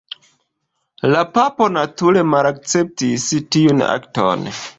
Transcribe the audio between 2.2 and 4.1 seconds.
malakceptis tiun